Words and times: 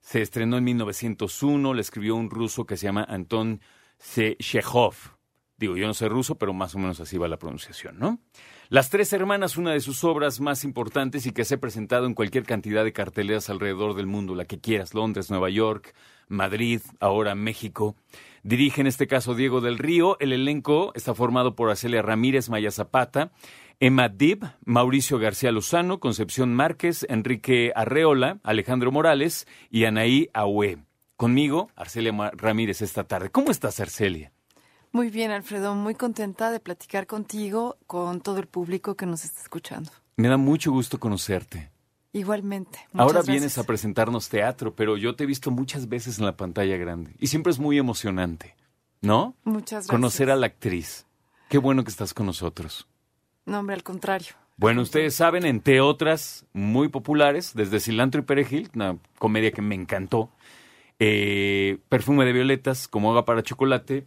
Se 0.00 0.22
estrenó 0.22 0.56
en 0.56 0.64
1901, 0.64 1.74
le 1.74 1.82
escribió 1.82 2.16
un 2.16 2.30
ruso 2.30 2.64
que 2.64 2.78
se 2.78 2.86
llama 2.86 3.04
Anton 3.06 3.60
Chekhov. 4.38 5.13
Digo, 5.56 5.76
yo 5.76 5.86
no 5.86 5.94
sé 5.94 6.08
ruso, 6.08 6.36
pero 6.36 6.52
más 6.52 6.74
o 6.74 6.78
menos 6.78 7.00
así 7.00 7.16
va 7.16 7.28
la 7.28 7.38
pronunciación, 7.38 7.98
¿no? 7.98 8.18
Las 8.70 8.90
Tres 8.90 9.12
Hermanas, 9.12 9.56
una 9.56 9.72
de 9.72 9.80
sus 9.80 10.02
obras 10.02 10.40
más 10.40 10.64
importantes 10.64 11.26
y 11.26 11.32
que 11.32 11.44
se 11.44 11.54
ha 11.54 11.60
presentado 11.60 12.06
en 12.06 12.14
cualquier 12.14 12.44
cantidad 12.44 12.82
de 12.82 12.92
carteleras 12.92 13.50
alrededor 13.50 13.94
del 13.94 14.06
mundo, 14.06 14.34
la 14.34 14.46
que 14.46 14.58
quieras, 14.58 14.94
Londres, 14.94 15.30
Nueva 15.30 15.50
York, 15.50 15.94
Madrid, 16.28 16.80
ahora 16.98 17.34
México. 17.34 17.94
Dirige 18.42 18.80
en 18.80 18.86
este 18.86 19.06
caso 19.06 19.34
Diego 19.34 19.60
del 19.60 19.78
Río. 19.78 20.18
El 20.18 20.32
elenco 20.32 20.92
está 20.94 21.14
formado 21.14 21.54
por 21.54 21.70
Acelia 21.70 22.02
Ramírez 22.02 22.50
Maya 22.50 22.70
Zapata, 22.70 23.30
Emma 23.80 24.08
Dib, 24.08 24.44
Mauricio 24.64 25.18
García 25.18 25.52
Lozano, 25.52 26.00
Concepción 26.00 26.52
Márquez, 26.54 27.06
Enrique 27.08 27.72
Arreola, 27.74 28.40
Alejandro 28.42 28.90
Morales 28.90 29.46
y 29.70 29.84
Anaí 29.84 30.28
Aue. 30.34 30.78
Conmigo, 31.16 31.70
Arcelia 31.76 32.32
Ramírez, 32.34 32.82
esta 32.82 33.04
tarde. 33.04 33.30
¿Cómo 33.30 33.50
estás, 33.50 33.78
Arcelia? 33.78 34.32
Muy 34.94 35.10
bien, 35.10 35.32
Alfredo. 35.32 35.74
Muy 35.74 35.96
contenta 35.96 36.52
de 36.52 36.60
platicar 36.60 37.08
contigo, 37.08 37.78
con 37.88 38.20
todo 38.20 38.38
el 38.38 38.46
público 38.46 38.94
que 38.94 39.06
nos 39.06 39.24
está 39.24 39.40
escuchando. 39.40 39.90
Me 40.14 40.28
da 40.28 40.36
mucho 40.36 40.70
gusto 40.70 41.00
conocerte. 41.00 41.72
Igualmente. 42.12 42.78
Ahora 42.92 43.14
gracias. 43.14 43.32
vienes 43.32 43.58
a 43.58 43.64
presentarnos 43.64 44.28
teatro, 44.28 44.76
pero 44.76 44.96
yo 44.96 45.16
te 45.16 45.24
he 45.24 45.26
visto 45.26 45.50
muchas 45.50 45.88
veces 45.88 46.20
en 46.20 46.26
la 46.26 46.36
pantalla 46.36 46.76
grande 46.76 47.10
y 47.18 47.26
siempre 47.26 47.50
es 47.50 47.58
muy 47.58 47.76
emocionante, 47.76 48.54
¿no? 49.00 49.34
Muchas 49.42 49.70
gracias. 49.70 49.90
Conocer 49.90 50.30
a 50.30 50.36
la 50.36 50.46
actriz. 50.46 51.06
Qué 51.48 51.58
bueno 51.58 51.82
que 51.82 51.90
estás 51.90 52.14
con 52.14 52.26
nosotros. 52.26 52.86
No, 53.46 53.58
hombre, 53.58 53.74
al 53.74 53.82
contrario. 53.82 54.34
Bueno, 54.56 54.82
ustedes 54.82 55.16
saben, 55.16 55.44
entre 55.44 55.80
otras 55.80 56.46
muy 56.52 56.86
populares, 56.86 57.50
desde 57.56 57.80
Cilantro 57.80 58.20
y 58.20 58.24
Perejil, 58.24 58.70
una 58.76 58.96
comedia 59.18 59.50
que 59.50 59.60
me 59.60 59.74
encantó, 59.74 60.30
eh, 61.00 61.78
Perfume 61.88 62.24
de 62.24 62.32
Violetas, 62.32 62.86
como 62.86 63.10
haga 63.10 63.24
para 63.24 63.42
chocolate, 63.42 64.06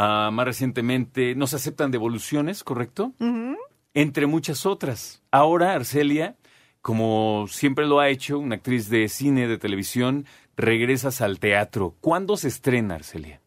uh, 0.00 0.30
más 0.32 0.44
recientemente 0.44 1.34
Nos 1.34 1.54
aceptan 1.54 1.90
devoluciones, 1.90 2.64
¿correcto? 2.64 3.12
Uh 3.18 3.24
-huh. 3.24 3.56
Entre 3.94 4.26
muchas 4.26 4.66
otras. 4.66 5.22
Ahora, 5.30 5.74
Arcelia, 5.74 6.36
como 6.80 7.46
siempre 7.48 7.86
lo 7.86 8.00
ha 8.00 8.08
hecho, 8.08 8.38
una 8.38 8.56
actriz 8.56 8.88
de 8.88 9.08
cine, 9.08 9.48
de 9.48 9.58
televisión, 9.58 10.26
regresas 10.56 11.20
al 11.20 11.38
teatro. 11.38 11.96
¿Cuándo 12.00 12.36
se 12.36 12.48
estrena, 12.48 12.94
Arcelia? 12.94 13.40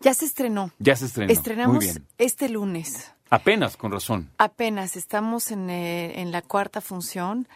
Ya 0.00 0.14
se 0.14 0.24
estrenó. 0.24 0.70
Ya 0.78 0.96
se 0.96 1.06
estrenó. 1.06 1.32
Estrenamos 1.32 1.76
Muy 1.76 1.84
bien. 1.84 2.06
este 2.18 2.48
lunes. 2.48 3.12
Apenas, 3.30 3.76
con 3.76 3.92
razón. 3.92 4.30
Apenas, 4.38 4.96
estamos 4.96 5.50
en, 5.50 5.68
eh, 5.70 6.20
en 6.20 6.30
la 6.32 6.42
cuarta 6.42 6.80
función 6.80 7.48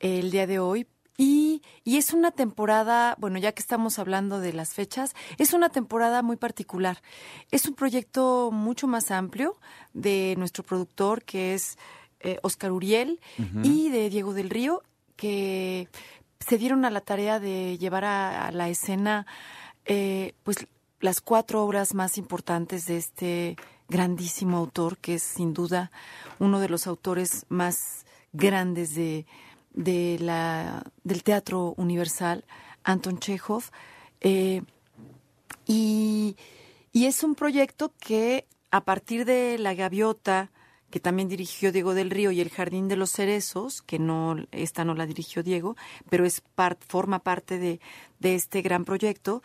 el 0.00 0.30
día 0.30 0.46
de 0.46 0.58
hoy. 0.58 0.86
Y, 1.22 1.62
y, 1.84 1.98
es 1.98 2.12
una 2.12 2.32
temporada, 2.32 3.14
bueno, 3.16 3.38
ya 3.38 3.52
que 3.52 3.62
estamos 3.62 4.00
hablando 4.00 4.40
de 4.40 4.52
las 4.52 4.74
fechas, 4.74 5.14
es 5.38 5.52
una 5.52 5.68
temporada 5.68 6.20
muy 6.20 6.36
particular. 6.36 7.00
Es 7.52 7.66
un 7.66 7.74
proyecto 7.74 8.50
mucho 8.50 8.88
más 8.88 9.12
amplio 9.12 9.56
de 9.94 10.34
nuestro 10.36 10.64
productor, 10.64 11.22
que 11.22 11.54
es 11.54 11.78
eh, 12.18 12.40
Oscar 12.42 12.72
Uriel, 12.72 13.20
uh 13.38 13.42
-huh. 13.42 13.64
y 13.64 13.88
de 13.90 14.10
Diego 14.10 14.34
del 14.34 14.50
Río, 14.50 14.82
que 15.14 15.86
se 16.40 16.58
dieron 16.58 16.84
a 16.84 16.90
la 16.90 17.00
tarea 17.00 17.38
de 17.38 17.78
llevar 17.78 18.04
a, 18.04 18.48
a 18.48 18.50
la 18.50 18.68
escena, 18.68 19.24
eh, 19.84 20.34
pues, 20.42 20.66
las 20.98 21.20
cuatro 21.20 21.62
obras 21.64 21.94
más 21.94 22.18
importantes 22.18 22.86
de 22.86 22.96
este 22.96 23.56
grandísimo 23.88 24.56
autor, 24.56 24.98
que 24.98 25.14
es 25.14 25.22
sin 25.22 25.54
duda 25.54 25.92
uno 26.40 26.58
de 26.58 26.68
los 26.68 26.88
autores 26.88 27.46
más 27.48 28.06
grandes 28.32 28.96
de, 28.96 29.24
de 29.74 30.18
la, 30.20 30.84
del 31.04 31.22
teatro 31.22 31.74
universal, 31.76 32.44
Anton 32.84 33.18
Chekhov. 33.18 33.64
Eh, 34.20 34.62
y, 35.66 36.36
es 36.92 37.22
un 37.22 37.34
proyecto 37.34 37.92
que 37.98 38.46
a 38.70 38.84
partir 38.84 39.24
de 39.24 39.58
La 39.58 39.74
Gaviota, 39.74 40.50
que 40.90 41.00
también 41.00 41.28
dirigió 41.28 41.72
Diego 41.72 41.94
del 41.94 42.10
Río, 42.10 42.30
y 42.30 42.40
El 42.40 42.50
Jardín 42.50 42.88
de 42.88 42.96
los 42.96 43.12
Cerezos, 43.12 43.82
que 43.82 43.98
no, 43.98 44.36
esta 44.50 44.84
no 44.84 44.94
la 44.94 45.06
dirigió 45.06 45.42
Diego, 45.42 45.76
pero 46.10 46.24
es 46.24 46.42
forma 46.86 47.20
parte 47.20 47.58
de, 47.58 47.80
de 48.18 48.34
este 48.34 48.62
gran 48.62 48.84
proyecto, 48.84 49.42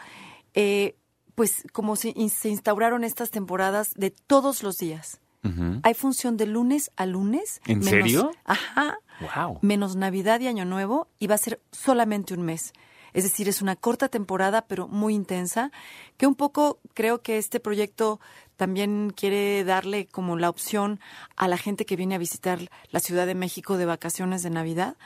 eh, 0.53 0.95
pues 1.35 1.63
como 1.71 1.95
se, 1.95 2.13
se, 2.29 2.49
instauraron 2.49 3.03
estas 3.03 3.31
temporadas 3.31 3.93
de 3.95 4.11
todos 4.11 4.63
los 4.63 4.77
días. 4.77 5.19
Uh 5.43 5.49
-huh. 5.49 5.79
Hay 5.83 5.93
función 5.93 6.37
de 6.37 6.45
lunes 6.45 6.91
a 6.95 7.05
lunes. 7.05 7.61
¿En 7.65 7.79
menos, 7.79 7.89
serio? 7.89 8.31
Ajá. 8.45 8.97
Wow. 9.35 9.59
Menos 9.61 9.95
Navidad 9.95 10.39
y 10.41 10.47
Año 10.47 10.65
Nuevo 10.65 11.07
y 11.19 11.27
va 11.27 11.35
a 11.35 11.39
ser 11.39 11.61
solamente 11.71 12.33
un 12.33 12.41
mes. 12.43 12.73
Es 13.13 13.23
decir, 13.23 13.47
es 13.47 13.61
una 13.61 13.75
corta 13.75 14.09
temporada, 14.09 14.65
pero 14.67 14.87
muy 14.87 15.15
intensa, 15.15 15.71
que 16.17 16.27
un 16.27 16.35
poco 16.35 16.79
creo 16.93 17.21
que 17.21 17.37
este 17.37 17.59
proyecto 17.59 18.19
también 18.57 19.11
quiere 19.15 19.63
darle 19.63 20.07
como 20.07 20.37
la 20.37 20.49
opción 20.49 20.99
a 21.35 21.47
la 21.47 21.57
gente 21.57 21.85
que 21.85 21.95
viene 21.95 22.15
a 22.15 22.19
visitar 22.19 22.59
la 22.91 22.99
Ciudad 22.99 23.25
de 23.25 23.35
México 23.35 23.77
de 23.77 23.85
vacaciones 23.85 24.43
de 24.43 24.49
Navidad 24.49 24.97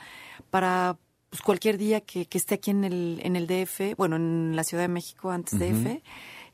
para 0.50 0.98
pues, 1.30 1.42
cualquier 1.42 1.78
día 1.78 2.00
que, 2.00 2.26
que, 2.26 2.38
esté 2.38 2.56
aquí 2.56 2.70
en 2.70 2.84
el, 2.84 3.20
en 3.22 3.36
el 3.36 3.46
DF, 3.46 3.96
bueno, 3.96 4.16
en 4.16 4.56
la 4.56 4.64
Ciudad 4.64 4.84
de 4.84 4.88
México 4.88 5.30
antes 5.30 5.54
uh 5.54 5.58
-huh. 5.58 5.72
DF, 5.72 6.02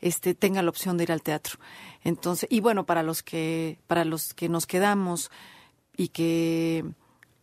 este, 0.01 0.35
tenga 0.35 0.63
la 0.63 0.71
opción 0.71 0.97
de 0.97 1.05
ir 1.05 1.13
al 1.13 1.23
teatro. 1.23 1.59
Entonces, 2.05 2.49
y 2.51 2.61
bueno, 2.61 2.85
para 2.85 3.03
los 3.03 3.23
que, 3.23 3.79
para 3.87 4.05
los 4.05 4.35
que 4.35 4.49
nos 4.49 4.67
quedamos 4.67 5.31
y 5.97 6.09
que, 6.09 6.85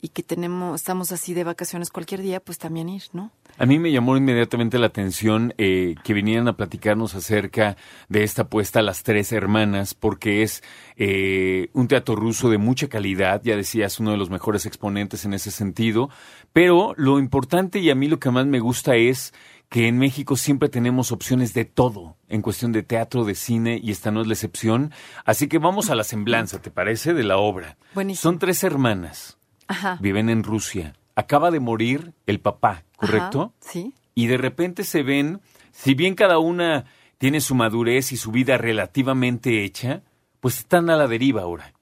y 0.02 0.10
que 0.10 0.24
tenemos, 0.24 0.82
estamos 0.82 1.12
así 1.12 1.34
de 1.34 1.44
vacaciones 1.44 1.90
cualquier 1.90 2.22
día, 2.22 2.40
pues 2.40 2.58
también 2.58 2.90
ir, 2.90 3.04
¿no? 3.14 3.32
A 3.58 3.66
mí 3.66 3.80
me 3.80 3.92
llamó 3.92 4.18
inmediatamente 4.18 4.78
la 4.78 4.88
atención 4.88 5.54
eh, 5.58 5.96
que 6.04 6.14
vinieran 6.14 6.50
a 6.50 6.58
platicarnos 6.58 7.16
acerca 7.16 7.78
de 8.10 8.24
esta 8.24 8.44
apuesta 8.44 8.80
a 8.80 8.84
las 8.84 9.04
tres 9.04 9.32
hermanas, 9.32 9.94
porque 9.94 10.44
es 10.44 10.62
eh, 10.98 11.70
un 11.72 11.88
teatro 11.88 12.18
ruso 12.18 12.50
de 12.50 12.58
mucha 12.58 12.90
calidad, 12.90 13.42
ya 13.44 13.56
decías, 13.56 14.00
uno 14.00 14.12
de 14.12 14.18
los 14.18 14.30
mejores 14.30 14.66
exponentes 14.66 15.24
en 15.24 15.34
ese 15.34 15.52
sentido, 15.52 16.10
pero 16.52 16.94
lo 16.98 17.18
importante 17.18 17.80
y 17.80 17.90
a 17.90 17.96
mí 17.96 18.10
lo 18.10 18.20
que 18.20 18.30
más 18.30 18.46
me 18.46 18.60
gusta 18.60 18.96
es 18.96 19.34
que 19.70 19.88
en 19.88 19.98
México 19.98 20.38
siempre 20.38 20.70
tenemos 20.70 21.12
opciones 21.12 21.54
de 21.54 21.66
todo 21.66 22.18
en 22.28 22.42
cuestión 22.42 22.72
de 22.72 22.84
teatro, 22.84 23.26
de 23.26 23.36
cine, 23.36 23.80
y 23.82 23.92
esta 23.92 24.12
no 24.12 24.22
es 24.22 24.28
la 24.28 24.34
excepción. 24.34 24.92
Así 25.26 25.48
que 25.48 25.58
vamos 25.58 25.90
a 25.90 25.96
la 25.96 26.04
semblanza, 26.04 26.62
¿te 26.62 26.72
parece? 26.72 27.14
De 27.14 27.24
la 27.24 27.38
obra. 27.38 27.78
Buenísimo. 27.94 28.22
Son 28.22 28.40
tres 28.40 28.64
hermanas. 28.64 29.38
Ajá. 29.68 29.98
Viven 30.02 30.30
en 30.30 30.44
Rusia. 30.44 30.96
Acaba 31.16 31.52
de 31.52 31.60
morir 31.60 32.14
el 32.26 32.40
papá, 32.40 32.84
¿correcto? 32.98 33.54
Ajá, 33.60 33.72
sí. 33.72 33.94
Y 34.14 34.28
de 34.28 34.38
repente 34.38 34.84
se 34.84 35.04
ven, 35.04 35.42
si 35.72 35.94
bien 35.94 36.16
cada 36.16 36.40
una 36.40 36.86
tiene 37.18 37.42
su 37.42 37.56
madurez 37.56 38.12
y 38.12 38.18
su 38.18 38.32
vida 38.32 38.58
relativamente 38.58 39.64
hecha, 39.64 40.04
pues 40.40 40.60
están 40.60 40.90
a 40.90 40.96
la 40.96 41.08
deriva 41.08 41.42
ahora. 41.42 41.74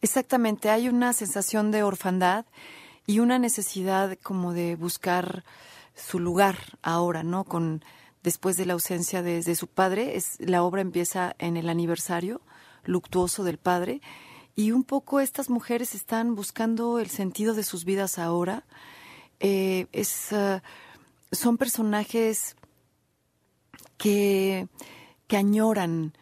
Exactamente, 0.00 0.70
hay 0.70 0.88
una 0.88 1.12
sensación 1.12 1.70
de 1.70 1.82
orfandad 1.82 2.46
y 3.06 3.20
una 3.20 3.38
necesidad 3.38 4.18
como 4.22 4.52
de 4.52 4.76
buscar 4.76 5.44
su 5.98 6.18
lugar 6.18 6.78
ahora, 6.82 7.22
¿no? 7.22 7.44
Con 7.44 7.84
después 8.22 8.56
de 8.56 8.66
la 8.66 8.72
ausencia 8.72 9.22
de, 9.22 9.54
su 9.54 9.66
padre, 9.66 10.16
es 10.16 10.36
la 10.40 10.62
obra 10.62 10.80
empieza 10.80 11.34
en 11.38 11.56
el 11.56 11.68
aniversario 11.68 12.40
luctuoso 12.84 13.44
del 13.44 13.58
padre 13.58 14.00
y 14.56 14.72
un 14.72 14.84
poco 14.84 15.20
estas 15.20 15.50
mujeres 15.50 15.94
están 15.94 16.34
buscando 16.34 16.98
el 16.98 17.10
sentido 17.10 17.54
de 17.54 17.62
sus 17.62 17.84
vidas 17.84 18.18
ahora. 18.18 18.64
Eh, 19.40 19.86
es 19.92 20.32
uh, 20.32 20.60
son 21.30 21.58
personajes 21.58 22.56
que 23.98 24.68
que 25.28 25.36
añoran 25.36 26.14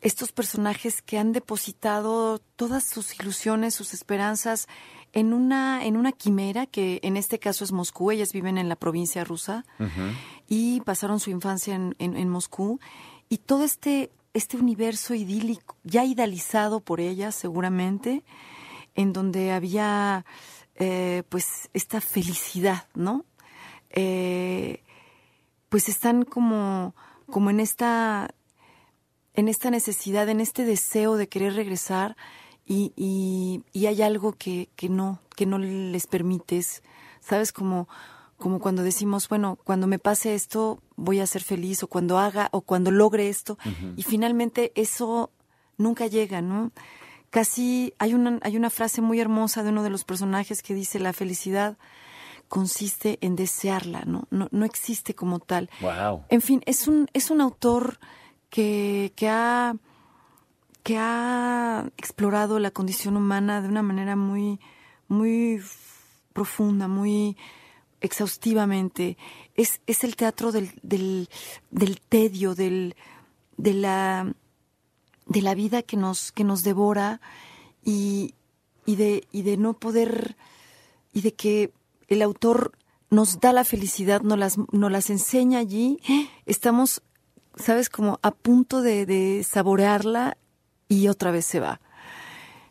estos 0.00 0.32
personajes 0.32 1.02
que 1.02 1.18
han 1.18 1.32
depositado 1.32 2.38
todas 2.56 2.84
sus 2.84 3.18
ilusiones, 3.18 3.74
sus 3.74 3.92
esperanzas 3.92 4.66
en 5.12 5.32
una, 5.32 5.84
en 5.84 5.96
una 5.96 6.12
quimera, 6.12 6.66
que 6.66 7.00
en 7.02 7.16
este 7.16 7.38
caso 7.38 7.64
es 7.64 7.72
Moscú, 7.72 8.10
ellas 8.10 8.32
viven 8.32 8.58
en 8.58 8.68
la 8.68 8.76
provincia 8.76 9.24
rusa 9.24 9.64
y 10.48 10.80
pasaron 10.82 11.20
su 11.20 11.30
infancia 11.30 11.74
en, 11.74 11.96
en, 11.98 12.16
en 12.16 12.28
Moscú. 12.28 12.80
Y 13.28 13.38
todo 13.38 13.64
este, 13.64 14.10
este 14.34 14.56
universo 14.56 15.14
idílico, 15.14 15.76
ya 15.84 16.04
idealizado 16.04 16.80
por 16.80 17.00
ellas 17.00 17.34
seguramente, 17.34 18.24
en 18.94 19.12
donde 19.12 19.52
había 19.52 20.24
eh, 20.76 21.24
pues 21.28 21.68
esta 21.74 22.00
felicidad, 22.00 22.88
¿no? 22.94 23.24
Eh, 23.90 24.82
pues 25.68 25.88
están 25.88 26.24
como, 26.24 26.94
como 27.30 27.50
en 27.50 27.60
esta 27.60 28.30
en 29.40 29.48
esta 29.48 29.70
necesidad, 29.70 30.28
en 30.28 30.38
este 30.38 30.66
deseo 30.66 31.16
de 31.16 31.28
querer 31.28 31.54
regresar 31.54 32.14
y, 32.66 32.92
y, 32.94 33.64
y 33.72 33.86
hay 33.86 34.02
algo 34.02 34.34
que, 34.34 34.68
que, 34.76 34.90
no, 34.90 35.18
que 35.34 35.46
no 35.46 35.58
les 35.58 36.06
permites, 36.06 36.82
¿sabes? 37.20 37.50
Como, 37.50 37.88
como 38.36 38.60
cuando 38.60 38.82
decimos, 38.82 39.30
bueno, 39.30 39.58
cuando 39.64 39.86
me 39.86 39.98
pase 39.98 40.34
esto 40.34 40.82
voy 40.96 41.20
a 41.20 41.26
ser 41.26 41.42
feliz 41.42 41.82
o 41.82 41.86
cuando 41.86 42.18
haga 42.18 42.48
o 42.52 42.60
cuando 42.60 42.90
logre 42.90 43.30
esto 43.30 43.56
y 43.96 44.02
finalmente 44.02 44.72
eso 44.74 45.30
nunca 45.78 46.06
llega, 46.06 46.42
¿no? 46.42 46.70
Casi 47.30 47.94
hay 47.98 48.12
una, 48.12 48.40
hay 48.42 48.58
una 48.58 48.68
frase 48.68 49.00
muy 49.00 49.20
hermosa 49.20 49.62
de 49.62 49.70
uno 49.70 49.82
de 49.82 49.90
los 49.90 50.04
personajes 50.04 50.62
que 50.62 50.74
dice 50.74 50.98
la 50.98 51.14
felicidad 51.14 51.78
consiste 52.48 53.16
en 53.22 53.36
desearla, 53.36 54.02
¿no? 54.04 54.26
No, 54.30 54.48
no 54.50 54.66
existe 54.66 55.14
como 55.14 55.38
tal. 55.38 55.70
Wow. 55.80 56.24
En 56.28 56.42
fin, 56.42 56.60
es 56.66 56.88
un, 56.88 57.08
es 57.14 57.30
un 57.30 57.40
autor 57.40 57.98
que, 58.50 59.12
que, 59.16 59.28
ha, 59.28 59.76
que 60.82 60.98
ha 60.98 61.90
explorado 61.96 62.58
la 62.58 62.70
condición 62.70 63.16
humana 63.16 63.62
de 63.62 63.68
una 63.68 63.82
manera 63.82 64.16
muy, 64.16 64.60
muy 65.08 65.62
profunda, 66.32 66.88
muy 66.88 67.36
exhaustivamente. 68.00 69.16
Es, 69.54 69.80
es 69.86 70.04
el 70.04 70.16
teatro 70.16 70.52
del, 70.52 70.72
del, 70.82 71.28
del 71.70 72.00
tedio, 72.00 72.54
del, 72.54 72.96
de, 73.56 73.74
la, 73.74 74.34
de 75.26 75.42
la 75.42 75.54
vida 75.54 75.82
que 75.82 75.96
nos, 75.96 76.32
que 76.32 76.44
nos 76.44 76.62
devora 76.62 77.20
y, 77.84 78.34
y, 78.84 78.96
de, 78.96 79.26
y 79.32 79.42
de 79.42 79.56
no 79.56 79.74
poder, 79.74 80.36
y 81.12 81.20
de 81.20 81.34
que 81.34 81.72
el 82.08 82.22
autor 82.22 82.72
nos 83.10 83.40
da 83.40 83.52
la 83.52 83.64
felicidad, 83.64 84.22
nos 84.22 84.38
las, 84.38 84.56
nos 84.72 84.90
las 84.90 85.10
enseña 85.10 85.58
allí. 85.58 86.00
Estamos 86.46 87.02
sabes, 87.60 87.88
como 87.88 88.18
a 88.22 88.30
punto 88.30 88.82
de, 88.82 89.06
de 89.06 89.44
saborearla 89.44 90.36
y 90.88 91.08
otra 91.08 91.30
vez 91.30 91.46
se 91.46 91.60
va. 91.60 91.80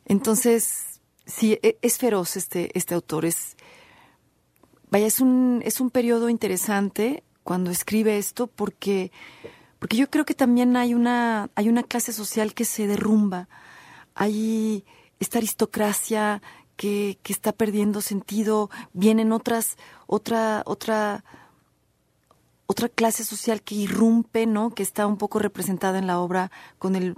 Entonces, 0.06 1.02
sí, 1.26 1.58
e, 1.62 1.78
es 1.82 1.98
feroz 1.98 2.36
este, 2.36 2.78
este 2.78 2.96
autor. 2.96 3.26
Es, 3.26 3.56
vaya, 4.90 5.08
es 5.08 5.20
un, 5.22 5.62
es 5.64 5.80
un 5.80 5.90
periodo 5.90 6.30
interesante 6.30 7.24
cuando 7.44 7.72
escribe 7.72 8.18
esto 8.18 8.48
porque, 8.48 9.12
porque 9.80 9.98
yo 9.98 10.10
creo 10.10 10.26
que 10.26 10.34
también 10.34 10.76
hay 10.76 10.94
una, 10.94 11.50
hay 11.56 11.70
una 11.70 11.84
clase 11.84 12.12
social 12.12 12.54
que 12.54 12.66
se 12.66 12.88
derrumba. 12.88 13.48
Hay 14.16 14.84
esta 15.20 15.38
aristocracia 15.38 16.42
que, 16.76 17.18
que 17.24 17.34
está 17.34 17.52
perdiendo 17.52 18.02
sentido. 18.02 18.70
Vienen 18.94 19.32
otras, 19.32 19.78
otra, 20.08 20.64
otra, 20.66 21.24
otra 22.70 22.88
clase 22.88 23.26
social 23.26 23.64
que 23.64 23.74
irrumpe, 23.74 24.46
¿no? 24.46 24.70
Que 24.70 24.84
está 24.84 25.08
un 25.08 25.18
poco 25.18 25.40
representada 25.40 25.98
en 25.98 26.06
la 26.06 26.20
obra 26.20 26.52
con 26.78 26.96
el 26.96 27.16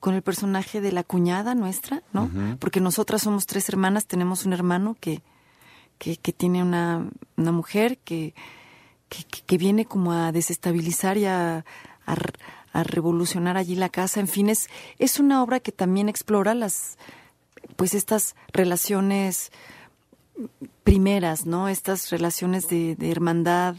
con 0.00 0.14
el 0.14 0.20
personaje 0.20 0.82
de 0.82 0.92
la 0.92 1.02
cuñada 1.02 1.54
nuestra, 1.54 2.02
¿no? 2.12 2.28
Porque 2.58 2.80
nosotras 2.80 3.22
somos 3.22 3.46
tres 3.46 3.68
hermanas, 3.68 4.06
tenemos 4.06 4.44
un 4.44 4.52
hermano 4.52 4.96
que, 4.98 5.22
que, 5.98 6.16
que 6.16 6.32
tiene 6.32 6.60
una, 6.60 7.08
una 7.36 7.52
mujer 7.52 7.98
que, 7.98 8.34
que, 9.08 9.22
que, 9.46 9.58
viene 9.58 9.86
como 9.86 10.12
a 10.12 10.32
desestabilizar 10.32 11.18
y 11.18 11.26
a, 11.26 11.64
a, 12.04 12.16
a, 12.72 12.82
revolucionar 12.82 13.56
allí 13.56 13.76
la 13.76 13.90
casa. 13.90 14.18
En 14.18 14.26
fin, 14.26 14.50
es, 14.50 14.68
es 14.98 15.20
una 15.20 15.40
obra 15.40 15.60
que 15.60 15.70
también 15.70 16.08
explora 16.08 16.52
las, 16.52 16.98
pues 17.76 17.94
estas 17.94 18.34
relaciones 18.52 19.52
primeras, 20.82 21.46
¿no? 21.46 21.68
Estas 21.68 22.10
relaciones 22.10 22.68
de, 22.68 22.96
de 22.96 23.10
hermandad, 23.12 23.76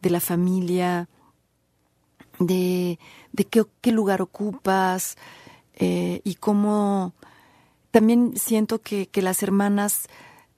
de 0.00 0.10
la 0.10 0.20
familia, 0.20 1.08
de, 2.38 2.98
de 3.32 3.44
qué, 3.44 3.64
qué, 3.80 3.92
lugar 3.92 4.22
ocupas 4.22 5.16
eh, 5.74 6.20
y 6.24 6.34
cómo 6.36 7.14
también 7.90 8.36
siento 8.36 8.80
que, 8.80 9.06
que, 9.06 9.22
las 9.22 9.42
hermanas 9.42 10.08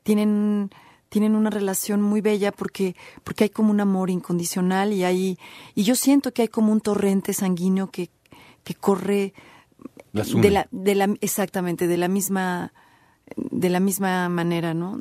tienen 0.03 0.71
tienen 1.09 1.35
una 1.35 1.51
relación 1.51 2.01
muy 2.01 2.23
bella 2.23 2.53
porque 2.53 2.97
porque 3.23 3.45
hay 3.45 3.51
como 3.51 3.71
un 3.71 3.81
amor 3.81 4.09
incondicional 4.09 4.93
y 4.93 5.05
hay 5.05 5.39
y 5.75 5.83
yo 5.83 5.95
siento 5.95 6.33
que 6.33 6.43
hay 6.43 6.49
como 6.49 6.73
un 6.73 6.81
torrente 6.81 7.35
sanguíneo 7.35 7.91
que, 7.91 8.09
que 8.65 8.75
corre 8.75 9.35
de 10.13 10.51
la, 10.51 10.69
de 10.71 10.95
la 10.95 11.15
exactamente 11.21 11.87
de 11.87 11.97
la 11.99 12.09
misma 12.09 12.73
de 13.37 13.71
la 13.71 13.81
misma 13.81 14.29
manera, 14.29 14.75
¿no? 14.75 15.01